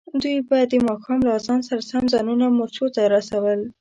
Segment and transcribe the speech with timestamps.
[0.21, 3.59] دوی به د ماښام له اذان سره سم ځانونه مورچو ته رسول.